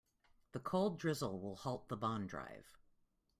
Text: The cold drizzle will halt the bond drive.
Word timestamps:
The 0.53 0.59
cold 0.59 0.97
drizzle 0.97 1.39
will 1.39 1.57
halt 1.57 1.87
the 1.87 1.95
bond 1.95 2.27
drive. 2.27 2.75